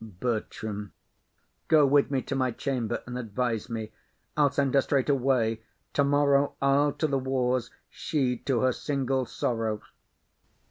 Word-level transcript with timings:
BERTRAM. 0.19 0.93
Go 1.67 1.85
with 1.85 2.09
me 2.09 2.23
to 2.23 2.33
my 2.33 2.49
chamber 2.49 3.03
and 3.05 3.19
advise 3.19 3.69
me. 3.69 3.91
I'll 4.35 4.49
send 4.49 4.73
her 4.73 4.81
straight 4.81 5.09
away. 5.09 5.61
Tomorrow 5.93 6.55
I'll 6.59 6.93
to 6.93 7.05
the 7.05 7.19
wars, 7.19 7.69
she 7.87 8.35
to 8.37 8.61
her 8.61 8.71
single 8.73 9.27
sorrow. 9.27 9.83